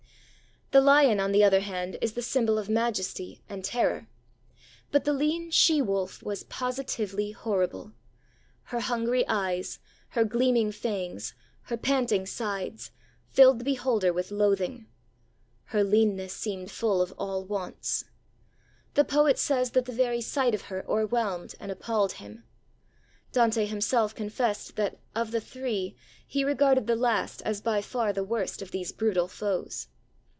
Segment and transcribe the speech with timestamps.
[0.71, 4.07] The lion, on the other hand, is the symbol of majesty and terror.
[4.89, 7.91] But the lean she wolf was positively horrible.
[8.63, 9.79] Her hungry eyes,
[10.11, 11.33] her gleaming fangs,
[11.63, 12.91] her panting sides,
[13.27, 14.85] filled the beholder with loathing.
[15.65, 18.05] 'Her leanness seemed full of all wants.'
[18.93, 22.45] The poet says that the very sight of her o'erwhelmed and appalled him.
[23.33, 28.23] Dante himself confessed that, of the three, he regarded the last as by far the
[28.23, 29.89] worst of these three brutal foes.